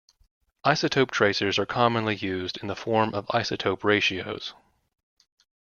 Isotope 0.65 1.11
tracers 1.11 1.59
are 1.59 1.65
commonly 1.67 2.15
used 2.15 2.57
in 2.57 2.67
the 2.67 2.75
form 2.75 3.13
of 3.13 3.27
isotope 3.27 3.83
ratios. 3.83 4.55